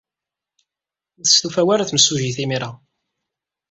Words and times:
Ur 1.19 1.23
testufa 1.25 1.63
ara 1.71 1.89
temsujjit 1.89 2.37
imir-a. 2.43 2.71